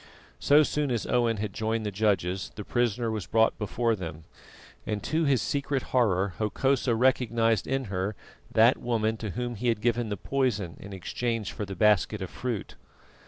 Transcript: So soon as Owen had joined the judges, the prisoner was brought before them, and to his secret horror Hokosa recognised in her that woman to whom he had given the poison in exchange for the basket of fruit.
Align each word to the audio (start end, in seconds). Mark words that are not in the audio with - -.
So 0.39 0.63
soon 0.63 0.89
as 0.89 1.05
Owen 1.05 1.37
had 1.37 1.53
joined 1.53 1.85
the 1.85 1.91
judges, 1.91 2.51
the 2.55 2.63
prisoner 2.63 3.11
was 3.11 3.27
brought 3.27 3.59
before 3.59 3.95
them, 3.95 4.23
and 4.83 5.03
to 5.03 5.25
his 5.25 5.43
secret 5.43 5.83
horror 5.93 6.33
Hokosa 6.39 6.95
recognised 6.95 7.67
in 7.67 7.83
her 7.83 8.15
that 8.51 8.79
woman 8.79 9.15
to 9.17 9.29
whom 9.37 9.53
he 9.53 9.67
had 9.67 9.79
given 9.79 10.09
the 10.09 10.17
poison 10.17 10.75
in 10.79 10.91
exchange 10.91 11.51
for 11.51 11.65
the 11.65 11.75
basket 11.75 12.19
of 12.19 12.31
fruit. 12.31 12.73